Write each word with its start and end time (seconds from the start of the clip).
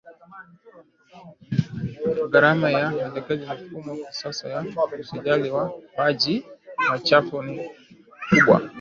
Gharama 2.31 2.67
ya 2.79 2.85
uwekezaji 2.91 3.45
ya 3.47 3.55
mifumo 3.55 3.91
ya 3.95 4.07
kisasa 4.11 4.47
ya 4.49 4.65
ukusanyaji 4.85 5.49
wa 5.49 5.71
maji 5.97 6.45
machafu 6.89 7.41
ni 7.43 7.57
kubwa 8.29 8.57